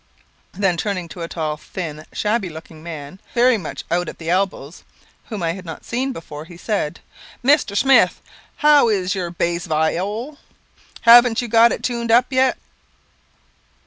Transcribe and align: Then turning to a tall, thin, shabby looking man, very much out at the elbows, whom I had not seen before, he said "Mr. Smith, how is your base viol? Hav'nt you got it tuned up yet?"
Then 0.53 0.77
turning 0.77 1.07
to 1.09 1.21
a 1.21 1.27
tall, 1.27 1.57
thin, 1.57 2.07
shabby 2.11 2.49
looking 2.49 2.81
man, 2.81 3.19
very 3.35 3.55
much 3.59 3.83
out 3.91 4.09
at 4.09 4.17
the 4.17 4.31
elbows, 4.31 4.81
whom 5.25 5.43
I 5.43 5.51
had 5.53 5.63
not 5.63 5.85
seen 5.85 6.11
before, 6.11 6.45
he 6.45 6.57
said 6.57 7.01
"Mr. 7.45 7.77
Smith, 7.77 8.19
how 8.65 8.89
is 8.89 9.13
your 9.13 9.29
base 9.29 9.67
viol? 9.67 10.39
Hav'nt 11.01 11.39
you 11.43 11.47
got 11.47 11.71
it 11.71 11.83
tuned 11.83 12.09
up 12.09 12.25
yet?" 12.33 12.57